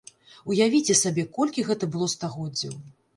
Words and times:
Уявіце 0.53 0.95
сабе, 1.01 1.25
колькі 1.35 1.65
гэта 1.67 1.89
было 1.97 2.07
стагоддзяў! 2.15 2.73